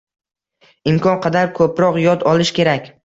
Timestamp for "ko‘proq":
1.59-2.01